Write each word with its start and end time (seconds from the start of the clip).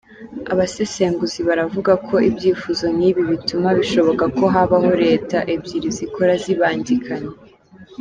Abasesenguzi 0.53 1.39
baravuga 1.47 1.91
ko 2.07 2.15
ibyifuzo 2.29 2.85
nk'ibi 2.95 3.21
bituma 3.31 3.69
bishoboka 3.79 4.23
ko 4.37 4.45
habaho 4.53 4.91
leta 5.03 5.37
ebyiri 5.53 5.89
zikora 5.97 6.33
zibangikanye. 6.45 7.33